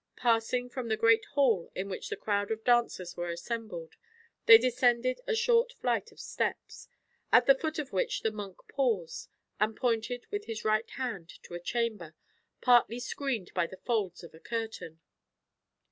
Passing 0.17 0.67
from 0.67 0.87
the 0.87 0.97
great 0.97 1.25
hall 1.35 1.71
in 1.75 1.87
which 1.87 2.09
the 2.09 2.15
crowd 2.17 2.49
of 2.49 2.63
dancers 2.63 3.15
were 3.15 3.29
assembled, 3.29 3.97
they 4.47 4.57
descended 4.57 5.21
a 5.27 5.35
short 5.35 5.73
flight 5.73 6.11
of 6.11 6.19
steps, 6.19 6.87
at 7.31 7.45
the 7.45 7.53
foot 7.53 7.77
of 7.77 7.93
which 7.93 8.21
the 8.21 8.31
monk 8.31 8.57
paused, 8.67 9.29
and 9.59 9.77
pointed 9.77 10.25
with 10.31 10.45
his 10.45 10.65
right 10.65 10.89
hand 10.89 11.29
to 11.43 11.53
a 11.53 11.59
chamber, 11.59 12.15
partly 12.61 12.99
screened 12.99 13.51
by 13.53 13.67
the 13.67 13.77
folds 13.77 14.23
of 14.23 14.33
a 14.33 14.39
curtain. 14.39 14.99